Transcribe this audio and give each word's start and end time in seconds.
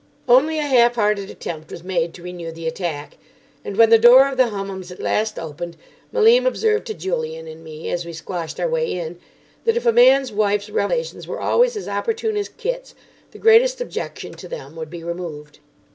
Only 0.27 0.57
a 0.57 0.63
half 0.63 0.95
hearted 0.95 1.29
attempt 1.29 1.69
was 1.69 1.83
made 1.83 2.15
to 2.15 2.23
renew 2.23 2.51
the 2.51 2.65
attack. 2.65 3.17
And 3.63 3.77
when 3.77 3.91
the 3.91 3.99
door 3.99 4.27
of 4.27 4.35
the 4.35 4.47
Hummums 4.49 4.89
at 4.89 4.99
last 4.99 5.37
opened, 5.37 5.77
Malim 6.11 6.47
observed 6.47 6.87
to 6.87 6.95
Julian 6.95 7.47
and 7.47 7.63
me, 7.63 7.91
as 7.91 8.03
we 8.03 8.11
squashed 8.11 8.59
our 8.59 8.67
way 8.67 8.91
in, 8.91 9.19
that 9.65 9.77
if 9.77 9.85
a 9.85 9.93
man's 9.93 10.31
wife's 10.31 10.71
relations 10.71 11.27
were 11.27 11.39
always 11.39 11.77
as 11.77 11.87
opportune 11.87 12.35
as 12.35 12.49
Kit's, 12.49 12.95
the 13.29 13.37
greatest 13.37 13.79
objection 13.79 14.33
to 14.33 14.47
them 14.47 14.75
would 14.75 14.89
be 14.89 15.03
removed. 15.03 15.59